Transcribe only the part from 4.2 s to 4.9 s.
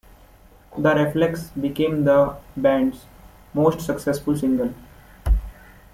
single.